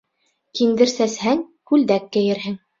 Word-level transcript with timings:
Киндер 0.59 0.93
сәсһәң, 0.95 1.45
күлдәк 1.73 2.11
кейерһең. 2.19 2.61